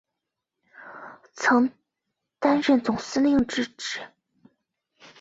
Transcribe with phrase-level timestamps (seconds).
[1.35, 1.69] 曾
[2.39, 3.99] 担任总司令之职。